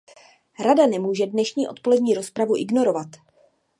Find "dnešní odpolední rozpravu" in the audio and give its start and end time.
1.27-2.57